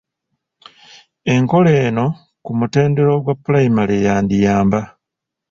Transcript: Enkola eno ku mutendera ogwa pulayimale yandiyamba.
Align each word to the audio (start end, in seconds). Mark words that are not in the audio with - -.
Enkola 1.33 1.71
eno 1.85 2.05
ku 2.43 2.51
mutendera 2.59 3.09
ogwa 3.17 3.33
pulayimale 3.41 3.95
yandiyamba. 4.05 4.81